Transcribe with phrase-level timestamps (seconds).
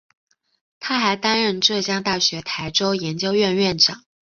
[0.79, 4.03] 他还担任浙江大学台州研究院院长。